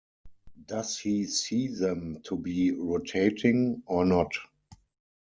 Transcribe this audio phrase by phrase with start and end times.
[0.65, 4.31] Does he see them to be "rotating", or not?